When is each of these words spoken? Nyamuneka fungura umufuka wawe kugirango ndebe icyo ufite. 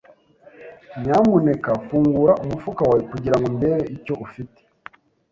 Nyamuneka 1.01 1.71
fungura 1.85 2.33
umufuka 2.43 2.81
wawe 2.89 3.01
kugirango 3.11 3.47
ndebe 3.55 3.83
icyo 3.95 4.13
ufite. 4.25 4.59